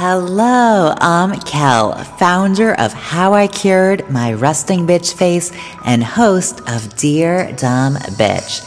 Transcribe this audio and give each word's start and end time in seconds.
Hello, 0.00 0.94
I'm 1.00 1.40
Kel, 1.40 1.92
founder 2.20 2.72
of 2.74 2.92
How 2.92 3.34
I 3.34 3.48
Cured 3.48 4.08
My 4.08 4.32
Resting 4.32 4.86
Bitch 4.86 5.12
Face 5.12 5.50
and 5.84 6.04
host 6.04 6.60
of 6.68 6.94
Dear 6.94 7.50
Dumb 7.56 7.96
Bitch. 8.14 8.64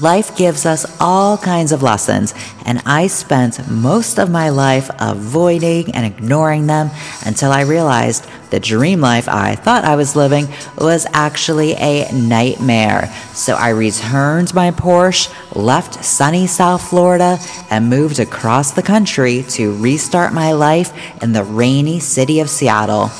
Life 0.00 0.34
gives 0.34 0.64
us 0.64 0.86
all 0.98 1.36
kinds 1.36 1.72
of 1.72 1.82
lessons, 1.82 2.32
and 2.64 2.80
I 2.86 3.06
spent 3.06 3.68
most 3.70 4.18
of 4.18 4.30
my 4.30 4.48
life 4.48 4.90
avoiding 4.98 5.94
and 5.94 6.06
ignoring 6.06 6.66
them 6.66 6.90
until 7.26 7.52
I 7.52 7.62
realized 7.62 8.26
the 8.48 8.60
dream 8.60 9.02
life 9.02 9.28
I 9.28 9.56
thought 9.56 9.84
I 9.84 9.96
was 9.96 10.16
living 10.16 10.48
was 10.78 11.06
actually 11.12 11.74
a 11.74 12.10
nightmare. 12.12 13.12
So 13.34 13.56
I 13.56 13.68
returned 13.70 14.54
my 14.54 14.70
Porsche, 14.70 15.30
left 15.54 16.02
sunny 16.02 16.46
South 16.46 16.88
Florida, 16.88 17.38
and 17.68 17.90
moved 17.90 18.20
across 18.20 18.72
the 18.72 18.82
country 18.82 19.42
to 19.50 19.76
restart 19.76 20.32
my 20.32 20.52
life 20.52 20.92
in 21.22 21.32
the 21.32 21.44
rainy 21.44 22.00
city 22.00 22.40
of 22.40 22.48
Seattle. 22.48 23.10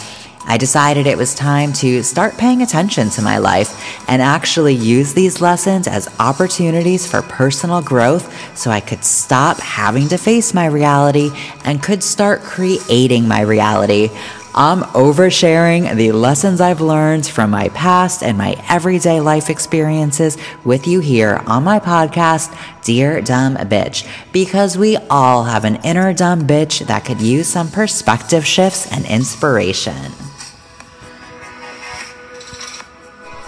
I 0.47 0.57
decided 0.57 1.07
it 1.07 1.19
was 1.19 1.35
time 1.35 1.73
to 1.75 2.03
start 2.03 2.37
paying 2.37 2.63
attention 2.63 3.11
to 3.11 3.23
my 3.23 3.39
life 3.39 4.09
and 4.09 4.23
actually 4.23 4.75
use 4.75 5.13
these 5.13 5.41
lessons 5.41 5.87
as 5.87 6.09
opportunities 6.19 7.07
for 7.07 7.23
personal 7.23 7.83
growth 7.83 8.57
so 8.57 8.71
I 8.71 8.81
could 8.81 9.05
stop 9.05 9.59
having 9.61 10.09
to 10.09 10.19
face 10.19 10.55
my 10.55 10.67
reality 10.67 11.31
and 11.65 11.83
could 11.83 12.03
start 12.03 12.41
creating 12.41 13.29
my 13.29 13.43
reality. 13.43 14.09
I'm 14.53 14.81
oversharing 14.81 15.95
the 15.95 16.11
lessons 16.11 16.61
I've 16.61 16.81
learned 16.81 17.25
from 17.25 17.51
my 17.51 17.69
past 17.69 18.25
and 18.25 18.37
my 18.37 18.57
everyday 18.69 19.21
life 19.21 19.49
experiences 19.49 20.37
with 20.65 20.89
you 20.89 20.99
here 20.99 21.41
on 21.47 21.63
my 21.63 21.79
podcast, 21.79 22.53
Dear 22.83 23.21
Dumb 23.21 23.55
Bitch, 23.57 24.09
because 24.33 24.77
we 24.77 24.97
all 25.09 25.45
have 25.45 25.65
an 25.65 25.77
inner 25.85 26.13
dumb 26.13 26.49
bitch 26.49 26.85
that 26.89 27.05
could 27.05 27.21
use 27.21 27.47
some 27.47 27.71
perspective 27.71 28.45
shifts 28.45 28.91
and 28.91 29.07
inspiration. 29.07 30.11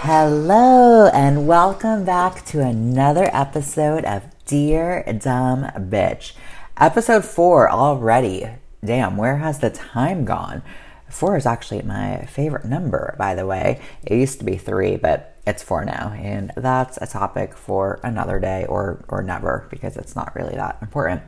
Hello, 0.05 1.07
and 1.15 1.47
welcome 1.47 2.05
back 2.05 2.45
to 2.47 2.61
another 2.61 3.31
episode 3.33 4.05
of 4.05 4.25
Dear 4.47 5.05
Dumb 5.05 5.71
Bitch. 5.77 6.33
Episode 6.77 7.25
four 7.25 7.71
already. 7.71 8.49
Damn, 8.85 9.17
where 9.17 9.37
has 9.37 9.61
the 9.61 9.71
time 9.71 10.25
gone? 10.25 10.65
Four 11.09 11.37
is 11.37 11.47
actually 11.47 11.83
my 11.83 12.25
favorite 12.25 12.65
number, 12.65 13.15
by 13.17 13.37
the 13.37 13.47
way. 13.47 13.81
It 14.03 14.17
used 14.17 14.41
to 14.41 14.45
be 14.45 14.57
three, 14.57 14.97
but 14.97 15.37
it's 15.47 15.63
four 15.63 15.85
now, 15.85 16.13
and 16.21 16.51
that's 16.57 16.99
a 17.01 17.07
topic 17.07 17.57
for 17.57 18.01
another 18.03 18.41
day 18.41 18.67
or, 18.69 19.05
or 19.07 19.23
never 19.23 19.69
because 19.71 19.97
it's 19.97 20.17
not 20.17 20.35
really 20.35 20.57
that 20.57 20.79
important. 20.83 21.23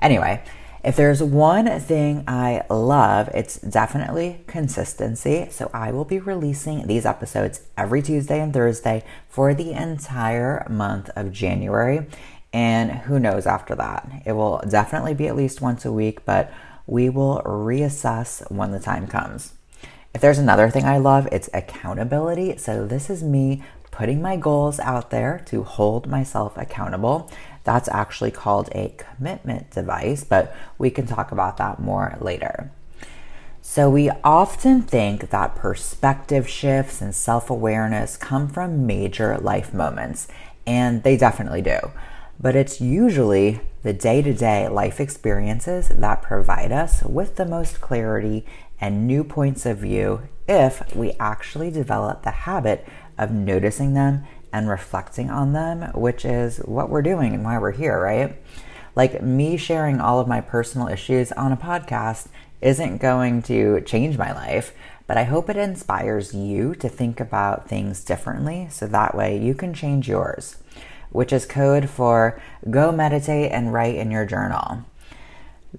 Anyway, 0.00 0.40
if 0.84 0.96
there's 0.96 1.22
one 1.22 1.80
thing 1.80 2.24
I 2.28 2.64
love, 2.68 3.28
it's 3.34 3.58
definitely 3.58 4.44
consistency. 4.46 5.48
So 5.50 5.70
I 5.72 5.92
will 5.92 6.04
be 6.04 6.18
releasing 6.18 6.86
these 6.86 7.06
episodes 7.06 7.62
every 7.76 8.02
Tuesday 8.02 8.40
and 8.40 8.52
Thursday 8.52 9.02
for 9.26 9.54
the 9.54 9.72
entire 9.72 10.66
month 10.68 11.08
of 11.16 11.32
January. 11.32 12.06
And 12.52 12.90
who 12.90 13.18
knows 13.18 13.46
after 13.46 13.74
that? 13.76 14.08
It 14.26 14.32
will 14.32 14.62
definitely 14.68 15.14
be 15.14 15.26
at 15.26 15.36
least 15.36 15.60
once 15.62 15.84
a 15.84 15.92
week, 15.92 16.24
but 16.24 16.52
we 16.86 17.08
will 17.08 17.42
reassess 17.44 18.48
when 18.50 18.70
the 18.70 18.78
time 18.78 19.06
comes. 19.06 19.54
If 20.14 20.20
there's 20.20 20.38
another 20.38 20.70
thing 20.70 20.84
I 20.84 20.98
love, 20.98 21.26
it's 21.32 21.50
accountability. 21.52 22.58
So 22.58 22.86
this 22.86 23.08
is 23.08 23.24
me 23.24 23.64
putting 23.90 24.20
my 24.20 24.36
goals 24.36 24.78
out 24.80 25.10
there 25.10 25.42
to 25.46 25.62
hold 25.62 26.08
myself 26.08 26.56
accountable. 26.56 27.30
That's 27.64 27.88
actually 27.88 28.30
called 28.30 28.68
a 28.72 28.94
commitment 28.96 29.70
device, 29.70 30.22
but 30.22 30.54
we 30.78 30.90
can 30.90 31.06
talk 31.06 31.32
about 31.32 31.56
that 31.56 31.80
more 31.80 32.16
later. 32.20 32.70
So, 33.62 33.88
we 33.88 34.10
often 34.22 34.82
think 34.82 35.30
that 35.30 35.56
perspective 35.56 36.46
shifts 36.46 37.00
and 37.00 37.14
self 37.14 37.48
awareness 37.48 38.18
come 38.18 38.46
from 38.46 38.86
major 38.86 39.38
life 39.38 39.72
moments, 39.72 40.28
and 40.66 41.02
they 41.02 41.16
definitely 41.16 41.62
do. 41.62 41.78
But 42.38 42.56
it's 42.56 42.80
usually 42.80 43.60
the 43.82 43.94
day 43.94 44.20
to 44.20 44.34
day 44.34 44.68
life 44.68 45.00
experiences 45.00 45.88
that 45.88 46.20
provide 46.20 46.72
us 46.72 47.02
with 47.04 47.36
the 47.36 47.46
most 47.46 47.80
clarity 47.80 48.44
and 48.80 49.06
new 49.06 49.24
points 49.24 49.64
of 49.64 49.78
view 49.78 50.22
if 50.46 50.94
we 50.94 51.12
actually 51.18 51.70
develop 51.70 52.22
the 52.22 52.30
habit 52.30 52.86
of 53.16 53.30
noticing 53.30 53.94
them 53.94 54.24
and 54.54 54.68
reflecting 54.68 55.30
on 55.30 55.52
them, 55.52 55.82
which 55.94 56.24
is 56.24 56.58
what 56.58 56.88
we're 56.88 57.02
doing 57.02 57.34
and 57.34 57.44
why 57.44 57.58
we're 57.58 57.72
here, 57.72 58.00
right? 58.00 58.36
Like 58.94 59.20
me 59.20 59.56
sharing 59.56 60.00
all 60.00 60.20
of 60.20 60.28
my 60.28 60.40
personal 60.40 60.86
issues 60.86 61.32
on 61.32 61.50
a 61.50 61.56
podcast 61.56 62.28
isn't 62.60 62.98
going 62.98 63.42
to 63.42 63.80
change 63.80 64.16
my 64.16 64.32
life, 64.32 64.72
but 65.08 65.16
I 65.16 65.24
hope 65.24 65.50
it 65.50 65.56
inspires 65.56 66.34
you 66.34 66.76
to 66.76 66.88
think 66.88 67.18
about 67.18 67.68
things 67.68 68.04
differently 68.04 68.68
so 68.70 68.86
that 68.86 69.16
way 69.16 69.36
you 69.36 69.54
can 69.54 69.74
change 69.74 70.08
yours, 70.08 70.56
which 71.10 71.32
is 71.32 71.46
code 71.46 71.90
for 71.90 72.40
go 72.70 72.92
meditate 72.92 73.50
and 73.50 73.72
write 73.72 73.96
in 73.96 74.12
your 74.12 74.24
journal. 74.24 74.84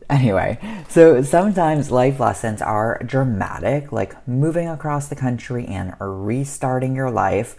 Anyway, 0.10 0.60
so 0.90 1.22
sometimes 1.22 1.90
life 1.90 2.20
lessons 2.20 2.62
are 2.62 3.02
dramatic, 3.06 3.94
like 3.94 4.28
moving 4.28 4.68
across 4.68 5.08
the 5.08 5.16
country 5.16 5.66
and 5.66 5.94
restarting 6.02 6.94
your 6.94 7.10
life, 7.10 7.56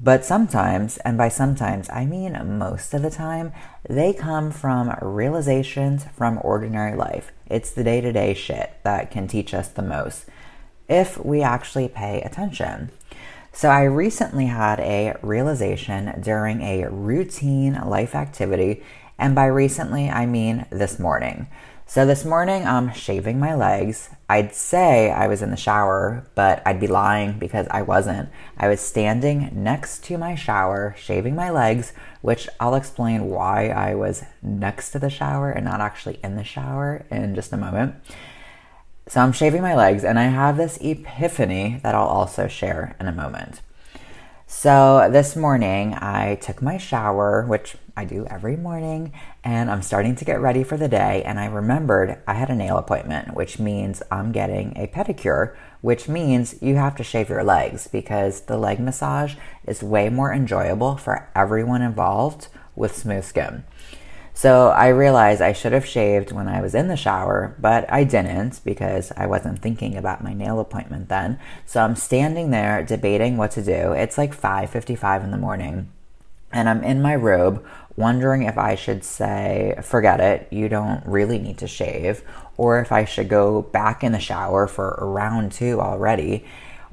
but 0.00 0.24
sometimes, 0.24 0.98
and 0.98 1.16
by 1.16 1.28
sometimes 1.28 1.88
I 1.90 2.04
mean 2.04 2.58
most 2.58 2.92
of 2.92 3.02
the 3.02 3.10
time, 3.10 3.52
they 3.88 4.12
come 4.12 4.50
from 4.50 4.94
realizations 5.00 6.04
from 6.16 6.38
ordinary 6.42 6.96
life. 6.96 7.32
It's 7.46 7.70
the 7.70 7.84
day 7.84 8.00
to 8.00 8.12
day 8.12 8.34
shit 8.34 8.72
that 8.82 9.10
can 9.10 9.26
teach 9.26 9.54
us 9.54 9.68
the 9.68 9.82
most 9.82 10.26
if 10.88 11.22
we 11.24 11.42
actually 11.42 11.88
pay 11.88 12.20
attention. 12.20 12.90
So, 13.52 13.70
I 13.70 13.84
recently 13.84 14.46
had 14.46 14.80
a 14.80 15.16
realization 15.22 16.20
during 16.20 16.60
a 16.60 16.90
routine 16.90 17.80
life 17.86 18.14
activity, 18.14 18.82
and 19.18 19.34
by 19.34 19.46
recently 19.46 20.10
I 20.10 20.26
mean 20.26 20.66
this 20.68 20.98
morning. 20.98 21.46
So 21.88 22.04
this 22.04 22.24
morning, 22.24 22.66
I'm 22.66 22.92
shaving 22.92 23.38
my 23.38 23.54
legs. 23.54 24.10
I'd 24.28 24.52
say 24.56 25.12
I 25.12 25.28
was 25.28 25.40
in 25.40 25.52
the 25.52 25.56
shower, 25.56 26.26
but 26.34 26.60
I'd 26.66 26.80
be 26.80 26.88
lying 26.88 27.38
because 27.38 27.68
I 27.70 27.82
wasn't. 27.82 28.28
I 28.58 28.66
was 28.66 28.80
standing 28.80 29.50
next 29.52 30.02
to 30.06 30.18
my 30.18 30.34
shower, 30.34 30.96
shaving 30.98 31.36
my 31.36 31.48
legs, 31.48 31.92
which 32.22 32.48
I'll 32.58 32.74
explain 32.74 33.26
why 33.26 33.68
I 33.68 33.94
was 33.94 34.24
next 34.42 34.90
to 34.90 34.98
the 34.98 35.08
shower 35.08 35.52
and 35.52 35.64
not 35.64 35.80
actually 35.80 36.18
in 36.24 36.34
the 36.34 36.42
shower 36.42 37.06
in 37.08 37.36
just 37.36 37.52
a 37.52 37.56
moment. 37.56 37.94
So 39.06 39.20
I'm 39.20 39.32
shaving 39.32 39.62
my 39.62 39.76
legs, 39.76 40.02
and 40.02 40.18
I 40.18 40.24
have 40.24 40.56
this 40.56 40.78
epiphany 40.80 41.78
that 41.84 41.94
I'll 41.94 42.08
also 42.08 42.48
share 42.48 42.96
in 42.98 43.06
a 43.06 43.12
moment. 43.12 43.60
So 44.48 45.08
this 45.10 45.34
morning 45.34 45.94
I 45.94 46.36
took 46.36 46.62
my 46.62 46.78
shower, 46.78 47.44
which 47.44 47.76
I 47.96 48.04
do 48.04 48.26
every 48.26 48.56
morning, 48.56 49.12
and 49.42 49.68
I'm 49.68 49.82
starting 49.82 50.14
to 50.14 50.24
get 50.24 50.40
ready 50.40 50.62
for 50.62 50.76
the 50.76 50.86
day. 50.86 51.24
And 51.24 51.40
I 51.40 51.46
remembered 51.46 52.22
I 52.28 52.34
had 52.34 52.48
a 52.48 52.54
nail 52.54 52.78
appointment, 52.78 53.34
which 53.34 53.58
means 53.58 54.04
I'm 54.08 54.30
getting 54.30 54.76
a 54.76 54.86
pedicure, 54.86 55.56
which 55.80 56.08
means 56.08 56.62
you 56.62 56.76
have 56.76 56.94
to 56.94 57.02
shave 57.02 57.28
your 57.28 57.42
legs 57.42 57.88
because 57.88 58.42
the 58.42 58.56
leg 58.56 58.78
massage 58.78 59.34
is 59.66 59.82
way 59.82 60.08
more 60.10 60.32
enjoyable 60.32 60.96
for 60.96 61.28
everyone 61.34 61.82
involved 61.82 62.46
with 62.76 62.96
smooth 62.96 63.24
skin. 63.24 63.64
So 64.36 64.68
I 64.68 64.88
realized 64.88 65.40
I 65.40 65.54
should 65.54 65.72
have 65.72 65.86
shaved 65.86 66.30
when 66.30 66.46
I 66.46 66.60
was 66.60 66.74
in 66.74 66.88
the 66.88 66.96
shower, 66.96 67.56
but 67.58 67.90
I 67.90 68.04
didn't 68.04 68.60
because 68.66 69.10
I 69.16 69.24
wasn't 69.26 69.62
thinking 69.62 69.96
about 69.96 70.22
my 70.22 70.34
nail 70.34 70.60
appointment 70.60 71.08
then. 71.08 71.38
So 71.64 71.80
I'm 71.80 71.96
standing 71.96 72.50
there 72.50 72.82
debating 72.82 73.38
what 73.38 73.52
to 73.52 73.62
do. 73.62 73.92
It's 73.92 74.18
like 74.18 74.34
5:55 74.34 75.24
in 75.24 75.30
the 75.30 75.38
morning, 75.38 75.88
and 76.52 76.68
I'm 76.68 76.84
in 76.84 77.00
my 77.00 77.14
robe 77.14 77.64
wondering 77.96 78.42
if 78.42 78.58
I 78.58 78.74
should 78.74 79.04
say, 79.04 79.74
"Forget 79.80 80.20
it, 80.20 80.48
you 80.50 80.68
don't 80.68 81.02
really 81.06 81.38
need 81.38 81.56
to 81.58 81.66
shave," 81.66 82.22
or 82.58 82.78
if 82.78 82.92
I 82.92 83.06
should 83.06 83.30
go 83.30 83.62
back 83.62 84.04
in 84.04 84.12
the 84.12 84.20
shower 84.20 84.66
for 84.66 84.98
round 85.00 85.52
2 85.52 85.80
already 85.80 86.44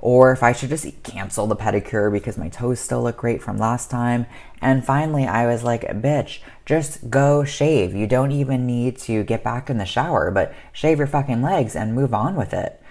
or 0.03 0.33
if 0.33 0.43
I 0.43 0.51
should 0.51 0.67
just 0.67 0.85
cancel 1.03 1.47
the 1.47 1.55
pedicure 1.55 2.11
because 2.11 2.37
my 2.37 2.49
toes 2.49 2.81
still 2.81 3.03
look 3.03 3.15
great 3.15 3.41
from 3.41 3.57
last 3.57 3.89
time. 3.89 4.25
And 4.59 4.85
finally, 4.85 5.25
I 5.25 5.47
was 5.47 5.63
like, 5.63 5.83
bitch, 5.83 6.39
just 6.65 7.09
go 7.09 7.45
shave. 7.45 7.95
You 7.95 8.05
don't 8.05 8.33
even 8.33 8.67
need 8.67 8.97
to 8.97 9.23
get 9.23 9.45
back 9.45 9.69
in 9.69 9.77
the 9.77 9.85
shower, 9.85 10.29
but 10.29 10.53
shave 10.73 10.97
your 10.97 11.07
fucking 11.07 11.41
legs 11.41 11.73
and 11.73 11.95
move 11.95 12.13
on 12.13 12.35
with 12.35 12.53
it. 12.53 12.81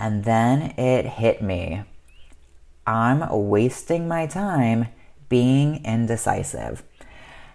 And 0.00 0.24
then 0.24 0.74
it 0.76 1.06
hit 1.06 1.40
me. 1.40 1.84
I'm 2.84 3.24
wasting 3.30 4.08
my 4.08 4.26
time 4.26 4.88
being 5.28 5.84
indecisive. 5.84 6.82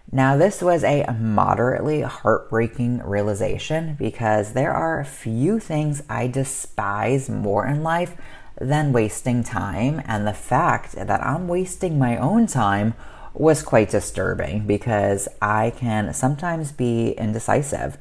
Now, 0.10 0.38
this 0.38 0.62
was 0.62 0.86
a 0.86 1.06
moderately 1.20 2.00
heartbreaking 2.02 3.00
realization 3.00 3.98
because 4.00 4.54
there 4.54 4.74
are 4.74 5.02
a 5.02 5.06
few 5.06 5.60
things 5.60 6.02
I 6.10 6.28
despise 6.28 7.30
more 7.30 7.68
in 7.68 7.84
life 7.84 8.16
than 8.60 8.94
wasting 8.94 9.44
time. 9.44 10.02
And 10.06 10.28
the 10.28 10.34
fact 10.34 10.94
that 10.94 11.24
I'm 11.24 11.48
wasting 11.48 11.98
my 11.98 12.18
own 12.18 12.48
time 12.48 12.94
was 13.34 13.64
quite 13.64 13.90
disturbing 13.90 14.68
because 14.68 15.28
I 15.42 15.72
can 15.76 16.14
sometimes 16.14 16.72
be 16.72 17.12
indecisive. 17.12 17.98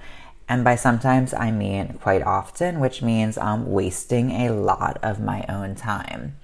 And 0.49 0.65
by 0.65 0.75
sometimes, 0.75 1.33
I 1.33 1.53
mean 1.53 1.99
quite 2.03 2.23
often, 2.23 2.81
which 2.81 3.03
means 3.03 3.39
I'm 3.39 3.71
wasting 3.71 4.33
a 4.33 4.51
lot 4.51 4.99
of 5.03 5.21
my 5.21 5.45
own 5.49 5.77
time. 5.77 6.37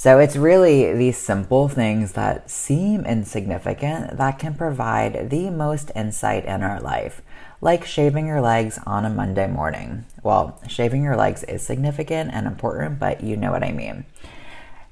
So 0.00 0.18
it's 0.18 0.34
really 0.34 0.94
these 0.94 1.18
simple 1.18 1.68
things 1.68 2.12
that 2.12 2.48
seem 2.48 3.04
insignificant 3.04 4.16
that 4.16 4.38
can 4.38 4.54
provide 4.54 5.28
the 5.28 5.50
most 5.50 5.90
insight 5.94 6.46
in 6.46 6.62
our 6.62 6.80
life, 6.80 7.20
like 7.60 7.84
shaving 7.84 8.26
your 8.26 8.40
legs 8.40 8.78
on 8.86 9.04
a 9.04 9.10
Monday 9.10 9.46
morning. 9.46 10.06
Well, 10.22 10.58
shaving 10.66 11.04
your 11.04 11.16
legs 11.16 11.42
is 11.44 11.60
significant 11.60 12.30
and 12.32 12.46
important, 12.46 12.98
but 12.98 13.22
you 13.22 13.36
know 13.36 13.50
what 13.50 13.62
I 13.62 13.72
mean. 13.72 14.06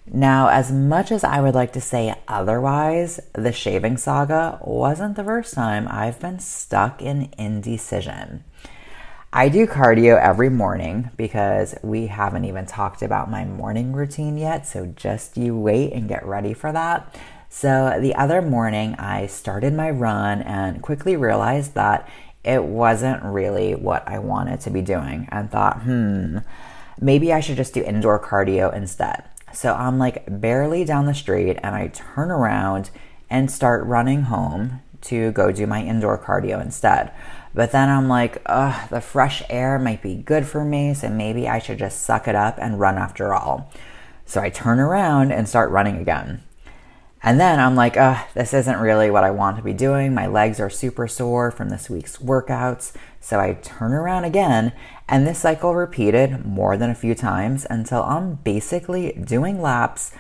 Now, 0.07 0.49
as 0.49 0.71
much 0.71 1.11
as 1.11 1.25
I 1.25 1.41
would 1.41 1.55
like 1.55 1.73
to 1.73 1.81
say 1.81 2.15
otherwise, 2.29 3.19
the 3.33 3.51
shaving 3.51 3.97
saga 3.97 4.59
wasn't 4.63 5.17
the 5.17 5.25
first 5.25 5.55
time 5.55 5.89
I've 5.89 6.21
been 6.21 6.39
stuck 6.39 7.01
in 7.01 7.33
indecision. 7.39 8.45
I 9.33 9.51
do 9.51 9.67
cardio 9.67 10.19
every 10.19 10.49
morning 10.49 11.11
because 11.19 11.75
we 11.83 12.07
haven't 12.07 12.47
even 12.47 12.65
talked 12.65 13.03
about 13.03 13.31
my 13.31 13.45
morning 13.45 13.93
routine 13.93 14.39
yet. 14.39 14.67
So 14.67 14.87
just 14.87 15.37
you 15.37 15.55
wait 15.55 15.93
and 15.93 16.09
get 16.09 16.25
ready 16.25 16.55
for 16.55 16.73
that. 16.73 17.15
So 17.51 17.99
the 18.01 18.15
other 18.15 18.41
morning, 18.41 18.95
I 18.95 19.27
started 19.27 19.75
my 19.75 19.91
run 19.91 20.41
and 20.41 20.81
quickly 20.81 21.15
realized 21.15 21.75
that 21.75 22.09
it 22.43 22.65
wasn't 22.65 23.23
really 23.23 23.75
what 23.75 24.09
I 24.09 24.19
wanted 24.19 24.61
to 24.61 24.71
be 24.71 24.81
doing 24.81 25.29
and 25.31 25.51
thought, 25.51 25.83
hmm, 25.83 26.39
maybe 26.99 27.31
I 27.31 27.41
should 27.41 27.57
just 27.59 27.75
do 27.75 27.85
indoor 27.85 28.19
cardio 28.19 28.75
instead. 28.75 29.25
So 29.53 29.75
I'm 29.75 29.99
like 29.99 30.25
barely 30.41 30.87
down 30.87 31.05
the 31.05 31.15
street 31.15 31.59
and 31.63 31.75
I 31.75 31.89
turn 31.89 32.31
around 32.31 32.89
and 33.29 33.51
start 33.51 33.85
running 33.85 34.23
home 34.23 34.81
to 35.03 35.33
go 35.33 35.53
do 35.53 35.67
my 35.67 35.83
indoor 35.83 36.19
cardio 36.19 36.63
instead. 36.63 37.13
But 37.55 37.73
then 37.73 37.89
I'm 37.89 38.09
like, 38.09 38.43
ugh, 38.47 38.89
the 38.91 39.01
fresh 39.01 39.43
air 39.49 39.79
might 39.79 40.03
be 40.03 40.15
good 40.15 40.47
for 40.47 40.65
me, 40.65 40.95
so 40.95 41.09
maybe 41.09 41.49
I 41.49 41.59
should 41.59 41.79
just 41.79 42.03
suck 42.03 42.29
it 42.29 42.35
up 42.35 42.59
and 42.61 42.81
run 42.81 42.99
after 42.99 43.35
all. 43.35 43.73
So 44.27 44.41
I 44.41 44.51
turn 44.51 44.79
around 44.79 45.33
and 45.33 45.49
start 45.49 45.71
running 45.71 45.97
again. 45.97 46.43
And 47.23 47.41
then 47.41 47.59
I'm 47.59 47.75
like, 47.75 47.97
ugh, 47.97 48.25
this 48.35 48.55
isn't 48.55 48.79
really 48.79 49.11
what 49.11 49.25
I 49.25 49.31
want 49.31 49.57
to 49.57 49.63
be 49.63 49.73
doing. 49.73 50.15
My 50.15 50.27
legs 50.27 50.61
are 50.61 50.71
super 50.71 51.09
sore 51.09 51.51
from 51.51 51.69
this 51.69 51.91
week's 51.91 52.19
workouts. 52.19 52.93
So 53.21 53.41
I 53.41 53.55
turn 53.55 53.93
around 53.93 54.25
again, 54.25 54.73
and 55.09 55.27
this 55.27 55.41
cycle 55.41 55.75
repeated 55.75 56.47
more 56.47 56.77
than 56.77 56.91
a 56.91 56.95
few 56.95 57.15
times 57.15 57.67
until 57.69 58.03
I'm 58.05 58.37
basically 58.37 59.13
doing 59.13 59.61
laps 59.61 60.13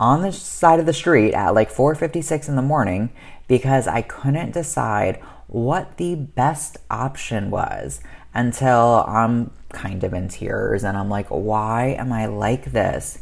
on 0.00 0.22
the 0.22 0.32
side 0.32 0.80
of 0.80 0.86
the 0.86 0.92
street 0.92 1.32
at 1.32 1.54
like 1.54 1.70
4:56 1.70 2.48
in 2.48 2.56
the 2.56 2.62
morning 2.62 3.10
because 3.46 3.86
I 3.86 4.02
couldn't 4.02 4.50
decide 4.52 5.20
what 5.52 5.98
the 5.98 6.14
best 6.14 6.78
option 6.90 7.50
was 7.50 8.00
until 8.32 9.04
I'm 9.06 9.50
kind 9.68 10.02
of 10.02 10.14
in 10.14 10.28
tears 10.28 10.82
and 10.82 10.96
I'm 10.96 11.10
like, 11.10 11.28
why 11.28 11.88
am 11.98 12.10
I 12.10 12.24
like 12.24 12.72
this? 12.72 13.18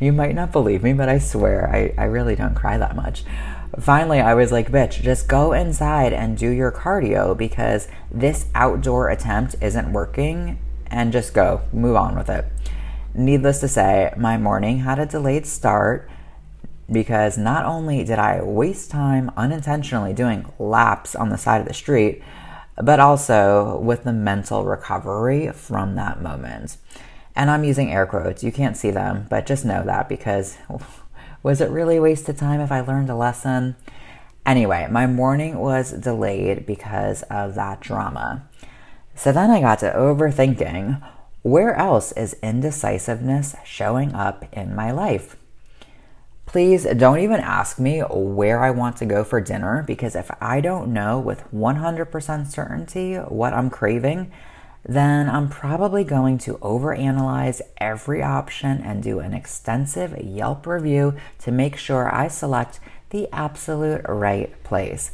You 0.00 0.12
might 0.12 0.34
not 0.34 0.50
believe 0.50 0.82
me, 0.82 0.94
but 0.94 1.10
I 1.10 1.18
swear 1.18 1.68
I, 1.70 1.92
I 2.00 2.06
really 2.06 2.34
don't 2.34 2.54
cry 2.54 2.78
that 2.78 2.96
much. 2.96 3.24
Finally, 3.78 4.20
I 4.20 4.32
was 4.32 4.50
like, 4.50 4.72
bitch, 4.72 5.02
just 5.02 5.28
go 5.28 5.52
inside 5.52 6.14
and 6.14 6.38
do 6.38 6.48
your 6.48 6.72
cardio 6.72 7.36
because 7.36 7.86
this 8.10 8.46
outdoor 8.54 9.10
attempt 9.10 9.56
isn't 9.60 9.92
working 9.92 10.58
and 10.86 11.12
just 11.12 11.34
go, 11.34 11.60
move 11.70 11.96
on 11.96 12.16
with 12.16 12.30
it. 12.30 12.46
Needless 13.14 13.60
to 13.60 13.68
say, 13.68 14.12
my 14.16 14.38
morning 14.38 14.78
had 14.78 14.98
a 14.98 15.04
delayed 15.04 15.46
start 15.46 16.08
because 16.90 17.38
not 17.38 17.64
only 17.64 18.04
did 18.04 18.18
I 18.18 18.42
waste 18.42 18.90
time 18.90 19.30
unintentionally 19.36 20.12
doing 20.12 20.50
laps 20.58 21.14
on 21.14 21.28
the 21.28 21.38
side 21.38 21.60
of 21.60 21.68
the 21.68 21.74
street, 21.74 22.22
but 22.76 23.00
also 23.00 23.78
with 23.78 24.04
the 24.04 24.12
mental 24.12 24.64
recovery 24.64 25.52
from 25.52 25.94
that 25.96 26.22
moment. 26.22 26.76
And 27.36 27.50
I'm 27.50 27.64
using 27.64 27.92
air 27.92 28.06
quotes. 28.06 28.42
You 28.42 28.52
can't 28.52 28.76
see 28.76 28.90
them, 28.90 29.26
but 29.30 29.46
just 29.46 29.64
know 29.64 29.84
that 29.84 30.08
because 30.08 30.58
was 31.42 31.60
it 31.60 31.70
really 31.70 31.96
a 31.96 32.02
waste 32.02 32.28
of 32.28 32.36
time 32.36 32.60
if 32.60 32.72
I 32.72 32.80
learned 32.80 33.10
a 33.10 33.14
lesson? 33.14 33.76
Anyway, 34.44 34.88
my 34.90 35.06
morning 35.06 35.58
was 35.58 35.92
delayed 35.92 36.66
because 36.66 37.22
of 37.24 37.54
that 37.54 37.80
drama. 37.80 38.48
So 39.14 39.32
then 39.32 39.50
I 39.50 39.60
got 39.60 39.78
to 39.80 39.92
overthinking 39.92 41.02
where 41.42 41.74
else 41.74 42.12
is 42.12 42.36
indecisiveness 42.42 43.54
showing 43.64 44.14
up 44.14 44.44
in 44.52 44.74
my 44.74 44.90
life? 44.90 45.36
Please 46.50 46.84
don't 46.96 47.20
even 47.20 47.38
ask 47.38 47.78
me 47.78 48.00
where 48.00 48.60
I 48.60 48.72
want 48.72 48.96
to 48.96 49.06
go 49.06 49.22
for 49.22 49.40
dinner 49.40 49.84
because 49.86 50.16
if 50.16 50.28
I 50.40 50.60
don't 50.60 50.92
know 50.92 51.20
with 51.20 51.44
100% 51.54 52.46
certainty 52.48 53.14
what 53.14 53.52
I'm 53.52 53.70
craving, 53.70 54.32
then 54.84 55.30
I'm 55.30 55.48
probably 55.48 56.02
going 56.02 56.38
to 56.38 56.54
overanalyze 56.54 57.60
every 57.78 58.20
option 58.20 58.82
and 58.82 59.00
do 59.00 59.20
an 59.20 59.32
extensive 59.32 60.20
Yelp 60.20 60.66
review 60.66 61.14
to 61.38 61.52
make 61.52 61.76
sure 61.76 62.12
I 62.12 62.26
select 62.26 62.80
the 63.10 63.28
absolute 63.32 64.00
right 64.08 64.60
place. 64.64 65.12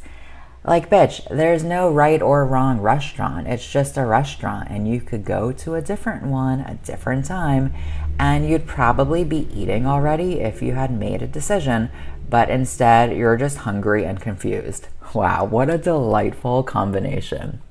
Like, 0.63 0.89
bitch, 0.89 1.25
there's 1.29 1.63
no 1.63 1.89
right 1.89 2.21
or 2.21 2.45
wrong 2.45 2.81
restaurant. 2.81 3.47
It's 3.47 3.71
just 3.71 3.95
a 3.95 4.05
restaurant, 4.05 4.69
and 4.69 4.85
you 4.85 4.99
could 4.99 5.23
go 5.23 5.53
to 5.53 5.75
a 5.75 5.81
different 5.81 6.25
one 6.25 6.59
a 6.59 6.79
different 6.83 7.25
time, 7.25 7.73
and 8.19 8.49
you'd 8.49 8.65
probably 8.65 9.23
be 9.23 9.47
eating 9.53 9.85
already 9.85 10.39
if 10.39 10.61
you 10.61 10.73
had 10.73 10.91
made 10.91 11.21
a 11.21 11.27
decision, 11.27 11.89
but 12.29 12.49
instead 12.49 13.15
you're 13.15 13.37
just 13.37 13.59
hungry 13.59 14.05
and 14.05 14.19
confused. 14.19 14.87
Wow, 15.13 15.45
what 15.45 15.69
a 15.69 15.77
delightful 15.77 16.63
combination. 16.63 17.61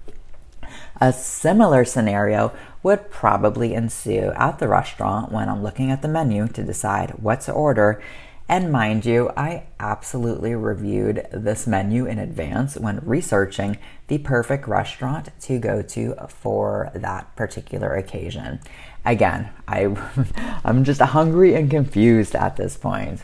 A 1.01 1.13
similar 1.13 1.85
scenario 1.85 2.53
would 2.83 3.11
probably 3.11 3.75
ensue 3.75 4.33
at 4.37 4.59
the 4.59 4.69
restaurant 4.69 5.33
when 5.33 5.49
I'm 5.49 5.63
looking 5.63 5.91
at 5.91 6.03
the 6.03 6.09
menu 6.09 6.49
to 6.49 6.63
decide 6.63 7.11
what 7.11 7.43
to 7.43 7.53
order 7.53 8.01
and 8.49 8.71
mind 8.71 9.05
you, 9.05 9.31
I 9.37 9.65
absolutely 9.81 10.55
reviewed 10.55 11.27
this 11.33 11.67
menu 11.67 12.07
in 12.07 12.21
advance 12.21 12.77
when 12.77 13.01
researching 13.03 13.77
the 14.07 14.19
perfect 14.19 14.69
restaurant 14.69 15.31
to 15.43 15.59
go 15.59 15.83
to 15.83 16.15
for 16.29 16.93
that 16.95 17.35
particular 17.35 17.95
occasion. 17.95 18.61
Again, 19.07 19.49
I, 19.69 19.97
I'm 20.65 20.85
just 20.85 21.01
hungry 21.01 21.55
and 21.55 21.71
confused 21.71 22.35
at 22.35 22.57
this 22.57 22.77
point. 22.77 23.23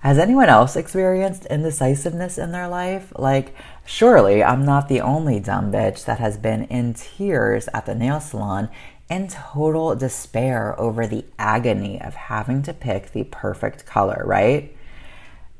Has 0.00 0.18
anyone 0.18 0.48
else 0.48 0.76
experienced 0.76 1.46
indecisiveness 1.46 2.38
in 2.38 2.52
their 2.52 2.68
life? 2.68 3.12
Like, 3.16 3.54
surely 3.84 4.44
I'm 4.44 4.64
not 4.64 4.88
the 4.88 5.00
only 5.00 5.40
dumb 5.40 5.72
bitch 5.72 6.04
that 6.04 6.20
has 6.20 6.36
been 6.36 6.64
in 6.64 6.94
tears 6.94 7.68
at 7.74 7.86
the 7.86 7.96
nail 7.96 8.20
salon 8.20 8.68
in 9.10 9.26
total 9.26 9.96
despair 9.96 10.78
over 10.78 11.06
the 11.06 11.24
agony 11.38 12.00
of 12.00 12.14
having 12.14 12.62
to 12.62 12.72
pick 12.72 13.10
the 13.10 13.24
perfect 13.24 13.86
color, 13.86 14.22
right? 14.24 14.72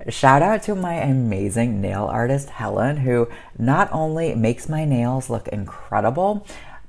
Shout 0.08 0.42
out 0.42 0.62
to 0.64 0.76
my 0.76 0.94
amazing 0.94 1.80
nail 1.80 2.04
artist, 2.04 2.50
Helen, 2.50 2.98
who 2.98 3.28
not 3.58 3.88
only 3.90 4.36
makes 4.36 4.68
my 4.68 4.84
nails 4.84 5.28
look 5.28 5.48
incredible, 5.48 6.46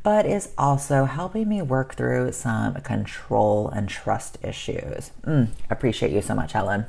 but 0.09 0.25
is 0.25 0.49
also 0.57 1.05
helping 1.05 1.47
me 1.47 1.61
work 1.61 1.93
through 1.93 2.31
some 2.31 2.73
control 2.81 3.69
and 3.69 3.87
trust 3.87 4.39
issues. 4.43 5.11
Mm, 5.23 5.49
appreciate 5.69 6.11
you 6.11 6.19
so 6.19 6.33
much, 6.33 6.53
Helen. 6.53 6.87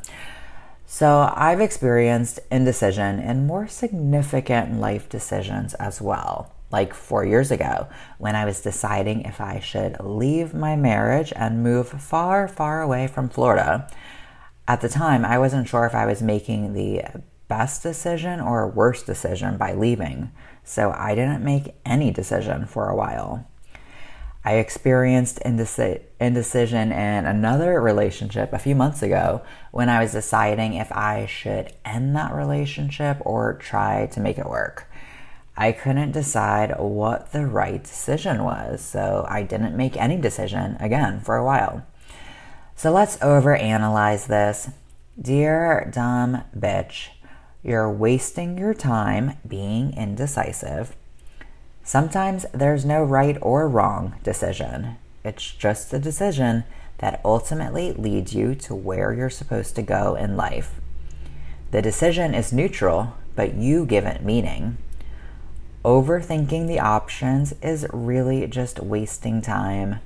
So, 0.86 1.30
I've 1.36 1.60
experienced 1.60 2.40
indecision 2.50 3.18
in 3.18 3.46
more 3.46 3.68
significant 3.68 4.80
life 4.80 5.06
decisions 5.10 5.74
as 5.74 6.00
well 6.00 6.50
like 6.72 6.94
four 6.94 7.26
years 7.26 7.50
ago 7.50 7.88
when 8.16 8.34
I 8.34 8.46
was 8.46 8.62
deciding 8.62 9.20
if 9.26 9.38
I 9.38 9.60
should 9.60 10.00
leave 10.00 10.54
my 10.54 10.74
marriage 10.74 11.30
and 11.36 11.62
move 11.62 11.88
far, 11.88 12.48
far 12.48 12.80
away 12.80 13.06
from 13.06 13.28
Florida. 13.28 13.86
At 14.66 14.80
the 14.80 14.88
time, 14.88 15.26
I 15.26 15.38
wasn't 15.38 15.68
sure 15.68 15.84
if 15.84 15.94
I 15.94 16.06
was 16.06 16.22
making 16.22 16.72
the 16.72 17.02
best 17.48 17.82
decision 17.82 18.40
or 18.40 18.66
worst 18.66 19.04
decision 19.04 19.58
by 19.58 19.74
leaving, 19.74 20.30
so 20.64 20.92
I 20.92 21.14
didn't 21.14 21.44
make 21.44 21.74
any 21.84 22.10
decision 22.10 22.66
for 22.66 22.88
a 22.88 22.96
while. 22.96 23.46
I 24.44 24.54
experienced 24.54 25.40
indeci- 25.44 26.02
indecision 26.18 26.92
in 26.92 27.26
another 27.26 27.80
relationship 27.80 28.52
a 28.52 28.58
few 28.58 28.74
months 28.74 29.02
ago 29.02 29.42
when 29.70 29.90
I 29.90 30.00
was 30.00 30.12
deciding 30.12 30.74
if 30.74 30.90
I 30.92 31.26
should 31.26 31.74
end 31.84 32.16
that 32.16 32.32
relationship 32.32 33.18
or 33.20 33.54
try 33.54 34.06
to 34.12 34.20
make 34.20 34.38
it 34.38 34.48
work. 34.48 34.86
I 35.56 35.72
couldn't 35.72 36.12
decide 36.12 36.74
what 36.78 37.32
the 37.32 37.46
right 37.46 37.82
decision 37.82 38.44
was, 38.44 38.80
so 38.80 39.26
I 39.28 39.42
didn't 39.42 39.76
make 39.76 39.94
any 39.98 40.16
decision 40.16 40.78
again 40.80 41.20
for 41.20 41.36
a 41.36 41.44
while. 41.44 41.86
So 42.76 42.90
let's 42.90 43.18
overanalyze 43.18 44.26
this. 44.26 44.70
Dear 45.20 45.90
dumb 45.92 46.44
bitch, 46.56 47.08
you're 47.62 47.90
wasting 47.90 48.56
your 48.56 48.74
time 48.74 49.36
being 49.46 49.92
indecisive. 49.96 50.96
Sometimes 51.82 52.46
there's 52.52 52.84
no 52.84 53.02
right 53.02 53.36
or 53.42 53.68
wrong 53.68 54.14
decision. 54.22 54.96
It's 55.24 55.52
just 55.52 55.92
a 55.92 55.98
decision 55.98 56.64
that 56.98 57.20
ultimately 57.24 57.92
leads 57.92 58.34
you 58.34 58.54
to 58.54 58.74
where 58.74 59.12
you're 59.12 59.30
supposed 59.30 59.74
to 59.76 59.82
go 59.82 60.14
in 60.14 60.36
life. 60.36 60.80
The 61.70 61.82
decision 61.82 62.34
is 62.34 62.52
neutral, 62.52 63.14
but 63.36 63.54
you 63.54 63.86
give 63.86 64.04
it 64.04 64.22
meaning. 64.22 64.78
Overthinking 65.84 66.66
the 66.66 66.80
options 66.80 67.54
is 67.62 67.86
really 67.92 68.46
just 68.46 68.80
wasting 68.80 69.40
time. 69.40 70.00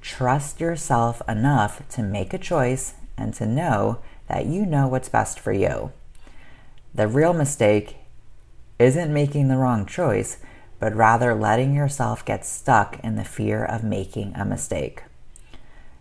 Trust 0.00 0.60
yourself 0.60 1.20
enough 1.28 1.86
to 1.90 2.02
make 2.02 2.32
a 2.32 2.38
choice 2.38 2.94
and 3.16 3.34
to 3.34 3.46
know 3.46 3.98
that 4.28 4.46
you 4.46 4.64
know 4.64 4.86
what's 4.86 5.08
best 5.08 5.40
for 5.40 5.52
you. 5.52 5.92
The 6.94 7.08
real 7.08 7.32
mistake 7.32 7.96
isn't 8.78 9.12
making 9.12 9.48
the 9.48 9.56
wrong 9.56 9.86
choice, 9.86 10.38
but 10.78 10.94
rather 10.94 11.34
letting 11.34 11.74
yourself 11.74 12.24
get 12.24 12.46
stuck 12.46 12.98
in 13.04 13.16
the 13.16 13.24
fear 13.24 13.64
of 13.64 13.84
making 13.84 14.34
a 14.34 14.44
mistake. 14.44 15.04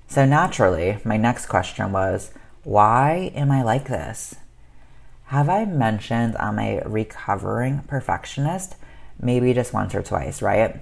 So, 0.07 0.25
naturally, 0.25 0.99
my 1.03 1.17
next 1.17 1.45
question 1.47 1.91
was 1.91 2.31
why 2.63 3.31
am 3.35 3.51
I 3.51 3.63
like 3.63 3.87
this? 3.87 4.35
Have 5.25 5.49
I 5.49 5.65
mentioned 5.65 6.35
I'm 6.37 6.57
a 6.57 6.81
recovering 6.85 7.79
perfectionist? 7.87 8.75
maybe 9.21 9.53
just 9.53 9.73
once 9.73 9.93
or 9.93 10.01
twice, 10.01 10.41
right? 10.41 10.81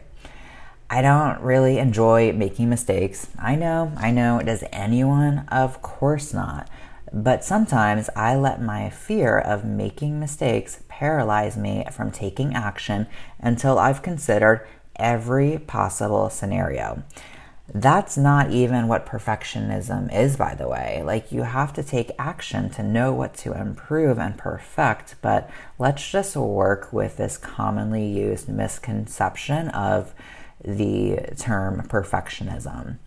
I 0.90 1.02
don't 1.02 1.42
really 1.42 1.80
enjoy 1.80 2.32
making 2.32 2.70
mistakes. 2.70 3.28
I 3.38 3.56
know, 3.56 3.92
I 3.98 4.12
know. 4.12 4.40
Does 4.42 4.64
anyone? 4.72 5.40
Of 5.50 5.82
course 5.82 6.34
not. 6.34 6.70
But 7.14 7.44
sometimes 7.44 8.10
I 8.16 8.36
let 8.36 8.62
my 8.62 8.90
fear 8.90 9.38
of 9.38 9.64
making 9.66 10.20
mistakes 10.20 10.82
paralyze 10.88 11.58
me 11.58 11.86
from 11.92 12.12
taking 12.12 12.54
action 12.54 13.08
until 13.40 13.80
I've 13.80 14.02
considered 14.02 14.68
every 14.98 15.58
possible 15.60 16.30
scenario. 16.30 17.04
That's 17.74 18.18
not 18.18 18.52
even 18.52 18.88
what 18.88 19.06
perfectionism 19.06 20.14
is, 20.14 20.38
by 20.38 20.56
the 20.56 20.70
way. 20.70 21.02
Like, 21.04 21.34
you 21.34 21.42
have 21.44 21.74
to 21.74 21.84
take 21.84 22.12
action 22.18 22.70
to 22.72 22.84
know 22.84 23.12
what 23.12 23.36
to 23.38 23.52
improve 23.52 24.18
and 24.18 24.38
perfect, 24.38 25.16
but 25.22 25.50
let's 25.78 26.10
just 26.10 26.36
work 26.38 26.94
with 26.94 27.18
this 27.18 27.38
commonly 27.38 28.06
used 28.06 28.48
misconception 28.48 29.68
of 29.70 30.14
the 30.64 31.20
term 31.38 31.86
perfectionism. 31.90 33.00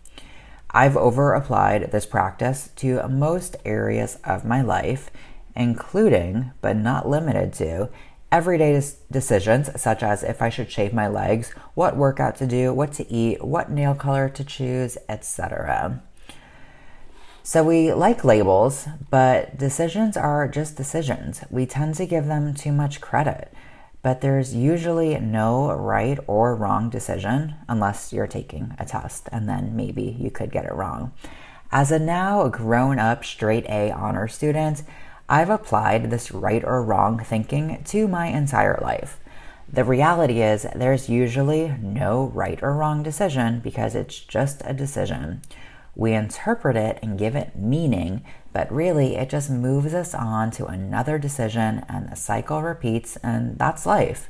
I've 0.73 0.95
over 0.95 1.33
applied 1.33 1.91
this 1.91 2.05
practice 2.05 2.69
to 2.77 3.05
most 3.07 3.57
areas 3.65 4.17
of 4.23 4.45
my 4.45 4.61
life, 4.61 5.11
including, 5.55 6.51
but 6.61 6.77
not 6.77 7.09
limited 7.09 7.53
to, 7.53 7.89
everyday 8.31 8.81
decisions, 9.11 9.69
such 9.79 10.01
as 10.01 10.23
if 10.23 10.41
I 10.41 10.49
should 10.49 10.71
shave 10.71 10.93
my 10.93 11.07
legs, 11.07 11.51
what 11.73 11.97
workout 11.97 12.37
to 12.37 12.47
do, 12.47 12.73
what 12.73 12.93
to 12.93 13.11
eat, 13.11 13.43
what 13.43 13.69
nail 13.69 13.93
color 13.93 14.29
to 14.29 14.43
choose, 14.43 14.97
etc. 15.09 16.01
So 17.43 17.63
we 17.63 17.91
like 17.91 18.23
labels, 18.23 18.87
but 19.09 19.57
decisions 19.57 20.15
are 20.15 20.47
just 20.47 20.77
decisions. 20.77 21.41
We 21.49 21.65
tend 21.65 21.95
to 21.95 22.05
give 22.05 22.27
them 22.27 22.53
too 22.53 22.71
much 22.71 23.01
credit, 23.01 23.51
but 24.01 24.21
there's 24.21 24.55
usually 24.55 25.19
no 25.19 25.71
right 25.73 26.17
or 26.27 26.55
wrong 26.55 26.89
decision 26.89 27.55
unless 27.67 28.11
you're 28.11 28.27
taking 28.27 28.75
a 28.79 28.85
test, 28.85 29.29
and 29.31 29.47
then 29.47 29.75
maybe 29.75 30.15
you 30.19 30.31
could 30.31 30.51
get 30.51 30.65
it 30.65 30.73
wrong. 30.73 31.11
As 31.71 31.91
a 31.91 31.99
now 31.99 32.47
grown 32.49 32.99
up 32.99 33.23
straight 33.23 33.65
A 33.69 33.91
honor 33.91 34.27
student, 34.27 34.83
I've 35.29 35.49
applied 35.49 36.09
this 36.09 36.31
right 36.31 36.63
or 36.63 36.83
wrong 36.83 37.19
thinking 37.19 37.83
to 37.85 38.07
my 38.07 38.27
entire 38.27 38.77
life. 38.81 39.19
The 39.71 39.85
reality 39.85 40.41
is, 40.41 40.65
there's 40.75 41.07
usually 41.07 41.73
no 41.81 42.29
right 42.33 42.61
or 42.61 42.73
wrong 42.73 43.03
decision 43.03 43.61
because 43.61 43.95
it's 43.95 44.19
just 44.19 44.61
a 44.65 44.73
decision. 44.73 45.41
We 45.95 46.11
interpret 46.11 46.75
it 46.75 46.99
and 47.01 47.17
give 47.17 47.37
it 47.37 47.55
meaning, 47.55 48.25
but 48.53 48.71
really 48.71 49.15
it 49.15 49.29
just 49.29 49.49
moves 49.49 49.93
us 49.93 50.13
on 50.13 50.51
to 50.51 50.65
another 50.65 51.17
decision 51.17 51.83
and 51.87 52.09
the 52.09 52.15
cycle 52.15 52.61
repeats, 52.61 53.17
and 53.17 53.57
that's 53.57 53.85
life. 53.85 54.29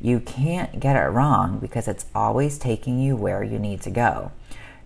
You 0.00 0.20
can't 0.20 0.80
get 0.80 0.96
it 0.96 1.10
wrong 1.10 1.58
because 1.58 1.86
it's 1.86 2.06
always 2.14 2.58
taking 2.58 2.98
you 2.98 3.16
where 3.16 3.42
you 3.42 3.58
need 3.58 3.82
to 3.82 3.90
go. 3.90 4.32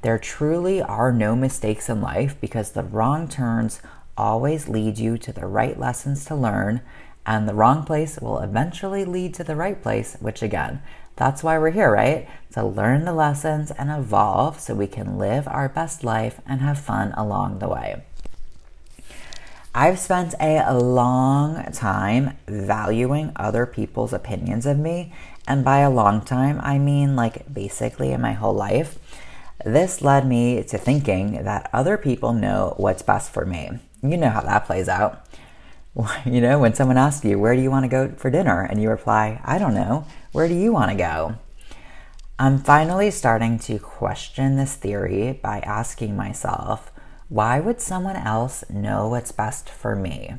There 0.03 0.19
truly 0.19 0.83
are 0.83 1.13
no 1.13 1.35
mistakes 1.35 1.89
in 1.89 2.01
life 2.03 2.37
because 2.41 2.73
the 2.73 2.83
wrong 2.83 3.29
turns 3.29 3.81
always 4.17 4.69
lead 4.69 4.99
you 4.99 5.17
to 5.19 5.33
the 5.33 5.47
right 5.47 5.79
lessons 5.79 6.25
to 6.27 6.35
learn, 6.35 6.81
and 7.25 7.49
the 7.49 7.55
wrong 7.55 7.85
place 7.85 8.19
will 8.21 8.41
eventually 8.41 9.05
lead 9.05 9.35
to 9.35 9.45
the 9.45 9.57
right 9.57 9.81
place, 9.83 10.17
which 10.21 10.43
again, 10.43 10.83
that's 11.17 11.43
why 11.43 11.59
we're 11.59 11.71
here, 11.71 11.93
right? 11.93 12.29
To 12.53 12.65
learn 12.65 13.05
the 13.05 13.13
lessons 13.13 13.71
and 13.71 13.91
evolve 13.91 14.61
so 14.61 14.75
we 14.75 14.89
can 14.89 15.17
live 15.17 15.47
our 15.49 15.69
best 15.69 16.03
life 16.03 16.41
and 16.47 16.61
have 16.61 16.79
fun 16.79 17.13
along 17.17 17.61
the 17.61 17.69
way. 17.69 18.03
I've 19.77 19.99
spent 19.99 20.37
a 20.39 20.79
long 20.79 21.65
time 21.73 22.37
valuing 22.47 23.33
other 23.35 23.67
people's 23.67 24.13
opinions 24.13 24.67
of 24.67 24.79
me, 24.79 25.13
and 25.49 25.65
by 25.65 25.81
a 25.81 25.91
long 25.91 26.21
time, 26.21 26.61
I 26.63 26.79
mean 26.79 27.17
like 27.17 27.53
basically 27.53 28.13
in 28.13 28.21
my 28.21 28.35
whole 28.35 28.55
life. 28.55 28.99
This 29.65 30.01
led 30.01 30.29
me 30.29 30.63
to 30.63 30.79
thinking 30.79 31.43
that 31.43 31.71
other 31.73 31.97
people 31.97 32.33
know 32.33 32.75
what's 32.77 33.03
best 33.03 33.33
for 33.33 33.45
me. 33.45 33.81
You 34.01 34.17
know 34.17 34.31
how 34.31 34.43
that 34.43 34.67
plays 34.67 34.89
out. 34.89 35.27
You 36.25 36.41
know, 36.41 36.59
when 36.59 36.75
someone 36.75 36.97
asks 36.97 37.25
you, 37.25 37.39
Where 37.39 37.55
do 37.57 37.63
you 37.63 37.71
want 37.71 37.85
to 37.85 37.89
go 37.89 38.13
for 38.17 38.31
dinner? 38.31 38.63
and 38.63 38.81
you 38.81 38.91
reply, 38.91 39.41
I 39.45 39.59
don't 39.59 39.75
know. 39.75 40.07
Where 40.33 40.49
do 40.49 40.55
you 40.55 40.73
want 40.73 40.91
to 40.91 40.97
go? 40.97 41.37
I'm 42.39 42.59
finally 42.59 43.11
starting 43.11 43.59
to 43.61 43.79
question 43.79 44.57
this 44.57 44.75
theory 44.75 45.39
by 45.41 45.61
asking 45.61 46.17
myself, 46.17 46.91
Why 47.29 47.59
would 47.59 47.81
someone 47.81 48.17
else 48.17 48.65
know 48.69 49.09
what's 49.09 49.33
best 49.33 49.71
for 49.71 49.97
me? 49.97 50.35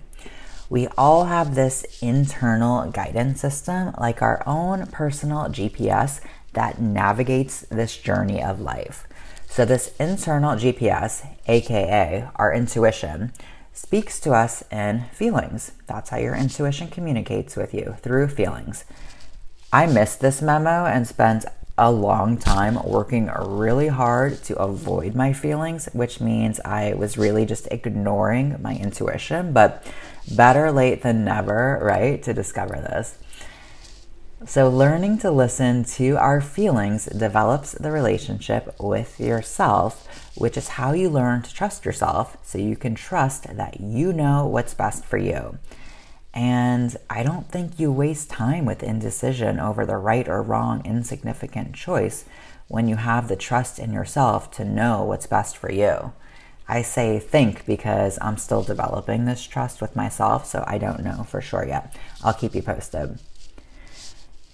We 0.69 0.87
all 0.97 1.25
have 1.25 1.55
this 1.55 1.85
internal 2.01 2.91
guidance 2.91 3.41
system, 3.41 3.93
like 3.99 4.21
our 4.21 4.43
own 4.45 4.85
personal 4.87 5.45
GPS, 5.45 6.21
that 6.53 6.81
navigates 6.81 7.61
this 7.69 7.97
journey 7.97 8.41
of 8.41 8.61
life. 8.61 9.07
So, 9.47 9.65
this 9.65 9.95
internal 9.99 10.55
GPS, 10.55 11.27
aka 11.47 12.29
our 12.35 12.53
intuition, 12.53 13.31
speaks 13.73 14.19
to 14.21 14.33
us 14.33 14.63
in 14.71 15.05
feelings. 15.11 15.71
That's 15.87 16.09
how 16.09 16.17
your 16.17 16.35
intuition 16.35 16.87
communicates 16.87 17.55
with 17.55 17.73
you 17.73 17.95
through 18.01 18.29
feelings. 18.29 18.85
I 19.71 19.85
missed 19.85 20.21
this 20.21 20.41
memo 20.41 20.85
and 20.85 21.07
spent 21.07 21.45
a 21.77 21.91
long 21.91 22.37
time 22.37 22.81
working 22.83 23.29
really 23.45 23.87
hard 23.87 24.41
to 24.43 24.57
avoid 24.57 25.13
my 25.15 25.33
feelings, 25.33 25.89
which 25.93 26.21
means 26.21 26.59
I 26.63 26.93
was 26.93 27.17
really 27.17 27.45
just 27.45 27.67
ignoring 27.71 28.61
my 28.61 28.75
intuition, 28.75 29.51
but 29.51 29.85
better 30.35 30.71
late 30.71 31.01
than 31.01 31.25
never, 31.25 31.79
right, 31.81 32.21
to 32.23 32.33
discover 32.33 32.75
this. 32.75 33.17
So, 34.45 34.69
learning 34.69 35.17
to 35.19 35.31
listen 35.31 35.83
to 35.95 36.17
our 36.17 36.39
feelings 36.39 37.05
develops 37.05 37.71
the 37.71 37.91
relationship 37.91 38.75
with 38.79 39.19
yourself 39.19 40.07
which 40.35 40.57
is 40.57 40.67
how 40.67 40.91
you 40.91 41.09
learn 41.09 41.41
to 41.41 41.53
trust 41.53 41.85
yourself 41.85 42.37
so 42.43 42.57
you 42.57 42.75
can 42.75 42.93
trust 42.93 43.55
that 43.55 43.79
you 43.79 44.11
know 44.13 44.45
what's 44.45 44.73
best 44.73 45.05
for 45.05 45.17
you. 45.17 45.57
And 46.35 46.97
I 47.09 47.23
don't 47.23 47.49
think 47.49 47.79
you 47.79 47.91
waste 47.91 48.29
time 48.29 48.65
with 48.65 48.83
indecision 48.83 49.57
over 49.57 49.85
the 49.85 49.95
right 49.95 50.27
or 50.27 50.43
wrong 50.43 50.85
insignificant 50.85 51.73
choice 51.73 52.25
when 52.67 52.89
you 52.89 52.97
have 52.97 53.29
the 53.29 53.37
trust 53.37 53.79
in 53.79 53.93
yourself 53.93 54.51
to 54.51 54.65
know 54.65 55.03
what's 55.03 55.27
best 55.27 55.55
for 55.55 55.71
you. 55.71 56.11
I 56.67 56.81
say 56.81 57.19
think 57.19 57.65
because 57.65 58.17
I'm 58.21 58.37
still 58.37 58.63
developing 58.63 59.25
this 59.25 59.43
trust 59.43 59.81
with 59.81 59.95
myself, 59.95 60.45
so 60.45 60.63
I 60.67 60.77
don't 60.77 61.03
know 61.03 61.23
for 61.23 61.39
sure 61.39 61.65
yet. 61.65 61.95
I'll 62.23 62.33
keep 62.33 62.53
you 62.53 62.61
posted. 62.61 63.19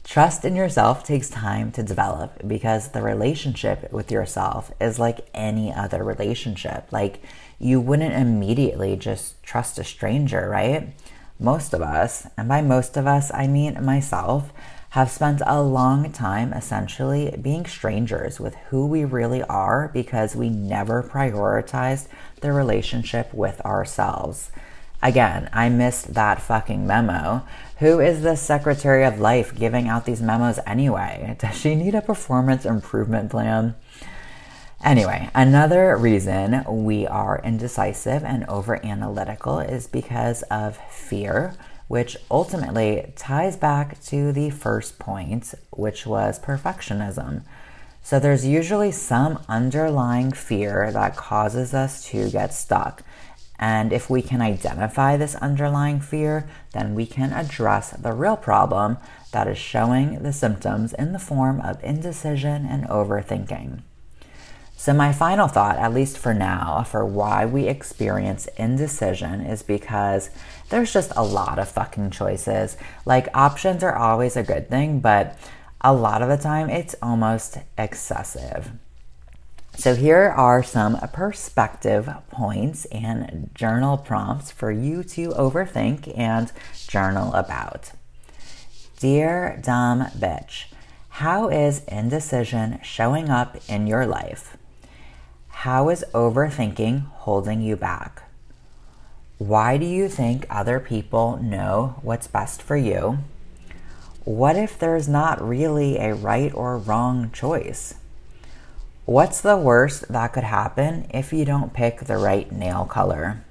Trust 0.03 0.43
in 0.43 0.57
yourself 0.57 1.05
takes 1.05 1.29
time 1.29 1.71
to 1.71 1.81
develop 1.81 2.45
because 2.45 2.89
the 2.89 3.01
relationship 3.01 3.91
with 3.93 4.11
yourself 4.11 4.73
is 4.81 4.99
like 4.99 5.29
any 5.33 5.73
other 5.73 6.03
relationship. 6.03 6.91
Like, 6.91 7.23
you 7.59 7.79
wouldn't 7.79 8.13
immediately 8.13 8.97
just 8.97 9.41
trust 9.41 9.79
a 9.79 9.83
stranger, 9.85 10.49
right? 10.49 10.89
Most 11.41 11.73
of 11.73 11.81
us, 11.81 12.27
and 12.37 12.47
by 12.47 12.61
most 12.61 12.95
of 12.97 13.07
us, 13.07 13.31
I 13.33 13.47
mean 13.47 13.83
myself, 13.83 14.53
have 14.91 15.09
spent 15.09 15.41
a 15.47 15.59
long 15.59 16.11
time 16.11 16.53
essentially 16.53 17.35
being 17.41 17.65
strangers 17.65 18.39
with 18.39 18.53
who 18.69 18.85
we 18.85 19.05
really 19.05 19.41
are 19.43 19.89
because 19.91 20.35
we 20.35 20.51
never 20.51 21.01
prioritized 21.01 22.07
the 22.41 22.53
relationship 22.53 23.33
with 23.33 23.59
ourselves. 23.61 24.51
Again, 25.01 25.49
I 25.51 25.69
missed 25.69 26.13
that 26.13 26.43
fucking 26.43 26.85
memo. 26.85 27.43
Who 27.79 27.99
is 27.99 28.21
the 28.21 28.35
Secretary 28.35 29.03
of 29.03 29.19
Life 29.19 29.55
giving 29.55 29.87
out 29.87 30.05
these 30.05 30.21
memos 30.21 30.59
anyway? 30.67 31.37
Does 31.39 31.55
she 31.55 31.73
need 31.73 31.95
a 31.95 32.03
performance 32.03 32.65
improvement 32.65 33.31
plan? 33.31 33.73
Anyway, 34.83 35.29
another 35.35 35.95
reason 35.95 36.63
we 36.67 37.05
are 37.05 37.39
indecisive 37.43 38.23
and 38.23 38.43
over 38.45 38.83
analytical 38.83 39.59
is 39.59 39.85
because 39.85 40.41
of 40.43 40.75
fear, 40.89 41.53
which 41.87 42.17
ultimately 42.31 43.13
ties 43.15 43.55
back 43.55 44.01
to 44.01 44.31
the 44.31 44.49
first 44.49 44.97
point, 44.97 45.53
which 45.69 46.07
was 46.07 46.39
perfectionism. 46.39 47.43
So 48.01 48.19
there's 48.19 48.45
usually 48.45 48.91
some 48.91 49.43
underlying 49.47 50.31
fear 50.31 50.91
that 50.91 51.15
causes 51.15 51.75
us 51.75 52.03
to 52.05 52.31
get 52.31 52.51
stuck. 52.51 53.03
And 53.59 53.93
if 53.93 54.09
we 54.09 54.23
can 54.23 54.41
identify 54.41 55.15
this 55.15 55.35
underlying 55.35 56.01
fear, 56.01 56.49
then 56.73 56.95
we 56.95 57.05
can 57.05 57.31
address 57.31 57.91
the 57.91 58.13
real 58.13 58.35
problem 58.35 58.97
that 59.31 59.47
is 59.47 59.59
showing 59.59 60.23
the 60.23 60.33
symptoms 60.33 60.93
in 60.93 61.13
the 61.13 61.19
form 61.19 61.61
of 61.61 61.83
indecision 61.83 62.65
and 62.65 62.87
overthinking. 62.87 63.83
So, 64.81 64.95
my 64.95 65.13
final 65.13 65.47
thought, 65.47 65.77
at 65.77 65.93
least 65.93 66.17
for 66.17 66.33
now, 66.33 66.81
for 66.81 67.05
why 67.05 67.45
we 67.45 67.67
experience 67.67 68.47
indecision 68.57 69.41
is 69.41 69.61
because 69.61 70.31
there's 70.69 70.91
just 70.91 71.11
a 71.15 71.23
lot 71.23 71.59
of 71.59 71.69
fucking 71.69 72.09
choices. 72.09 72.77
Like, 73.05 73.27
options 73.35 73.83
are 73.83 73.95
always 73.95 74.35
a 74.35 74.41
good 74.41 74.71
thing, 74.71 74.99
but 74.99 75.37
a 75.81 75.93
lot 75.93 76.23
of 76.23 76.29
the 76.29 76.37
time 76.37 76.67
it's 76.71 76.95
almost 76.99 77.59
excessive. 77.77 78.71
So, 79.77 79.93
here 79.93 80.33
are 80.35 80.63
some 80.63 80.97
perspective 81.13 82.09
points 82.31 82.85
and 82.85 83.51
journal 83.53 83.99
prompts 83.99 84.49
for 84.49 84.71
you 84.71 85.03
to 85.03 85.29
overthink 85.29 86.11
and 86.17 86.51
journal 86.87 87.31
about. 87.33 87.91
Dear 88.97 89.61
dumb 89.63 90.05
bitch, 90.17 90.73
how 91.09 91.49
is 91.49 91.83
indecision 91.83 92.79
showing 92.81 93.29
up 93.29 93.57
in 93.69 93.85
your 93.85 94.07
life? 94.07 94.57
How 95.61 95.89
is 95.89 96.03
overthinking 96.15 97.05
holding 97.17 97.61
you 97.61 97.75
back? 97.75 98.23
Why 99.37 99.77
do 99.77 99.85
you 99.85 100.09
think 100.09 100.47
other 100.49 100.79
people 100.79 101.37
know 101.37 101.99
what's 102.01 102.25
best 102.25 102.63
for 102.63 102.75
you? 102.75 103.19
What 104.25 104.55
if 104.55 104.79
there's 104.79 105.07
not 105.07 105.39
really 105.39 105.99
a 105.99 106.15
right 106.15 106.51
or 106.55 106.79
wrong 106.79 107.29
choice? 107.31 107.93
What's 109.05 109.39
the 109.39 109.55
worst 109.55 110.07
that 110.11 110.33
could 110.33 110.45
happen 110.45 111.05
if 111.11 111.31
you 111.31 111.45
don't 111.45 111.75
pick 111.75 112.05
the 112.05 112.17
right 112.17 112.51
nail 112.51 112.85
color? 112.85 113.43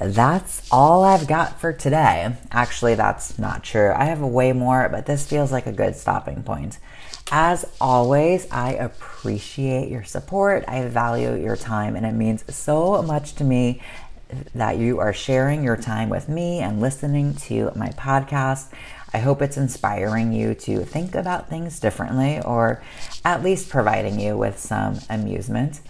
That's 0.00 0.66
all 0.72 1.04
I've 1.04 1.28
got 1.28 1.60
for 1.60 1.72
today. 1.72 2.34
Actually, 2.50 2.96
that's 2.96 3.38
not 3.38 3.62
true. 3.62 3.92
I 3.94 4.06
have 4.06 4.20
way 4.20 4.52
more, 4.52 4.88
but 4.88 5.06
this 5.06 5.24
feels 5.24 5.52
like 5.52 5.66
a 5.66 5.72
good 5.72 5.94
stopping 5.94 6.42
point. 6.42 6.80
As 7.30 7.66
always, 7.78 8.46
I 8.50 8.72
appreciate 8.72 9.90
your 9.90 10.04
support. 10.04 10.64
I 10.66 10.82
value 10.88 11.34
your 11.34 11.56
time, 11.56 11.94
and 11.94 12.06
it 12.06 12.14
means 12.14 12.42
so 12.54 13.02
much 13.02 13.34
to 13.34 13.44
me 13.44 13.82
that 14.54 14.78
you 14.78 14.98
are 14.98 15.12
sharing 15.12 15.62
your 15.62 15.76
time 15.76 16.08
with 16.08 16.28
me 16.28 16.60
and 16.60 16.80
listening 16.80 17.34
to 17.34 17.70
my 17.76 17.88
podcast. 17.90 18.70
I 19.12 19.18
hope 19.18 19.42
it's 19.42 19.56
inspiring 19.56 20.32
you 20.32 20.54
to 20.54 20.84
think 20.84 21.14
about 21.14 21.48
things 21.48 21.80
differently 21.80 22.40
or 22.42 22.82
at 23.24 23.42
least 23.42 23.68
providing 23.68 24.20
you 24.20 24.36
with 24.36 24.58
some 24.58 24.98
amusement. 25.10 25.80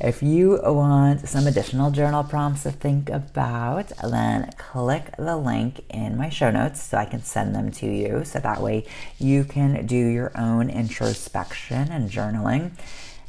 If 0.00 0.22
you 0.22 0.60
want 0.62 1.28
some 1.28 1.48
additional 1.48 1.90
journal 1.90 2.22
prompts 2.22 2.62
to 2.62 2.70
think 2.70 3.10
about, 3.10 3.88
then 4.00 4.52
click 4.56 5.10
the 5.16 5.36
link 5.36 5.84
in 5.90 6.16
my 6.16 6.28
show 6.28 6.52
notes 6.52 6.80
so 6.84 6.98
I 6.98 7.04
can 7.04 7.24
send 7.24 7.52
them 7.52 7.72
to 7.72 7.86
you. 7.86 8.24
So 8.24 8.38
that 8.38 8.62
way 8.62 8.86
you 9.18 9.42
can 9.42 9.86
do 9.86 9.96
your 9.96 10.30
own 10.36 10.70
introspection 10.70 11.90
and 11.90 12.08
journaling. 12.08 12.70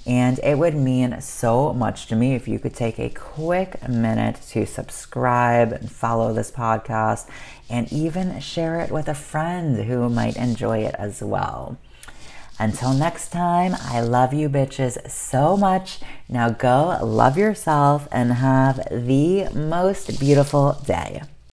And 0.06 0.40
it 0.44 0.60
would 0.60 0.76
mean 0.76 1.20
so 1.22 1.74
much 1.74 2.06
to 2.08 2.16
me 2.16 2.36
if 2.36 2.48
you 2.48 2.60
could 2.60 2.76
take 2.76 3.00
a 3.00 3.10
quick 3.10 3.88
minute 3.90 4.40
to 4.50 4.68
subscribe 4.68 5.72
and 5.72 5.92
follow 5.92 6.34
this 6.34 6.52
podcast 6.52 7.28
and 7.68 7.92
even 7.92 8.40
share 8.42 8.80
it 8.80 8.92
with 8.92 9.08
a 9.08 9.16
friend 9.16 9.86
who 9.86 10.08
might 10.08 10.38
enjoy 10.38 10.80
it 10.80 10.96
as 11.00 11.24
well. 11.24 11.80
Until 12.60 12.94
next 12.94 13.30
time, 13.30 13.74
I 13.86 14.02
love 14.02 14.34
you 14.34 14.50
bitches 14.50 15.10
so 15.10 15.56
much. 15.56 16.00
Now 16.28 16.50
go 16.50 17.00
love 17.02 17.38
yourself 17.38 18.08
and 18.12 18.34
have 18.34 18.86
the 18.92 19.48
most 19.54 20.20
beautiful 20.20 20.74
day. 20.86 21.22